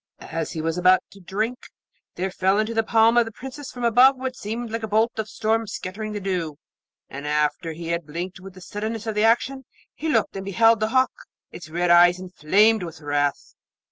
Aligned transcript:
As 0.31 0.53
he 0.53 0.63
was 0.63 0.79
about 0.79 1.03
to 1.11 1.19
drink, 1.19 1.65
there 2.15 2.31
fell 2.31 2.57
into 2.57 2.73
the 2.73 2.81
palm 2.81 3.17
of 3.17 3.25
the 3.25 3.31
Princess 3.31 3.69
from 3.71 3.83
above 3.83 4.17
what 4.17 4.35
seemed 4.35 4.73
a 4.73 4.87
bolt 4.87 5.11
of 5.19 5.29
storm 5.29 5.67
scattering 5.67 6.11
the 6.11 6.19
dew; 6.19 6.57
and 7.07 7.27
after 7.27 7.73
he 7.73 7.89
had 7.89 8.07
blinked 8.07 8.39
with 8.39 8.55
the 8.55 8.61
suddenness 8.61 9.05
of 9.05 9.13
the 9.13 9.23
action 9.23 9.63
he 9.93 10.09
looked 10.09 10.35
and 10.35 10.45
beheld 10.45 10.79
the 10.79 10.89
hawk, 10.89 11.13
its 11.51 11.69
red 11.69 11.91
eyes 11.91 12.17
inflamed 12.19 12.81
with 12.81 12.99
wrath. 12.99 13.53